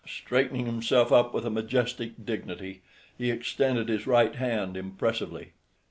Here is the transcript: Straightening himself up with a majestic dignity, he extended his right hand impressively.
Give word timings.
Straightening 0.07 0.65
himself 0.65 1.11
up 1.11 1.31
with 1.31 1.45
a 1.45 1.51
majestic 1.51 2.13
dignity, 2.25 2.81
he 3.19 3.29
extended 3.29 3.87
his 3.87 4.07
right 4.07 4.33
hand 4.35 4.75
impressively. 4.75 5.51